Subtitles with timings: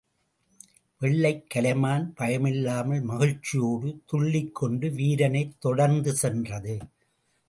[0.99, 6.77] வெள்ளைக் கலைமான் பயமில்லாமல் மகிழ்ச்சியோடு துள்ளிக் கொண்டு வீரனைத் தொடர்ந்து சென்றது.